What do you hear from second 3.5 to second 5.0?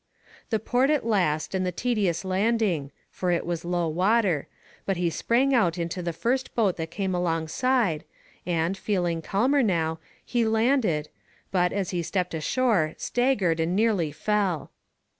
low water, but